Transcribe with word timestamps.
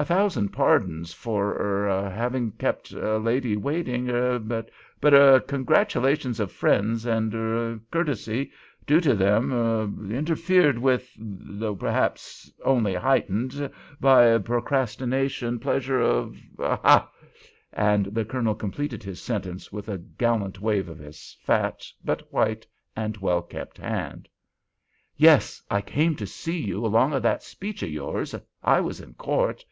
"A 0.00 0.04
thousand 0.04 0.50
pardons—for—er—having 0.50 2.52
kept 2.52 2.92
a 2.92 3.16
lady 3.18 3.56
waiting—er! 3.56 4.38
But—er—congratulations 4.38 6.38
of 6.38 6.52
friends—and—er—courtesy 6.52 8.50
due 8.86 9.00
to 9.00 9.14
them—er—interfered 9.16 10.78
with—though 10.78 11.74
perhaps 11.74 12.48
only 12.64 12.94
heightened—by 12.94 14.38
procrastination—pleasure 14.38 16.00
of—ha!" 16.00 17.10
And 17.72 18.06
the 18.06 18.24
Colonel 18.24 18.54
completed 18.54 19.02
his 19.02 19.20
sentence 19.20 19.72
with 19.72 19.88
a 19.88 19.98
gallant 19.98 20.60
wave 20.60 20.88
of 20.88 20.98
his 21.00 21.36
fat 21.42 21.84
but 22.04 22.32
white 22.32 22.64
and 22.94 23.16
well 23.16 23.42
kept 23.42 23.78
hand. 23.78 24.28
"Yes! 25.16 25.60
I 25.68 25.80
came 25.82 26.14
to 26.14 26.24
see 26.26 26.58
you 26.60 26.86
along 26.86 27.12
o' 27.14 27.18
that 27.18 27.42
speech 27.42 27.82
of 27.82 27.90
yours. 27.90 28.32
I 28.62 28.80
was 28.80 29.00
in 29.00 29.14
court. 29.14 29.64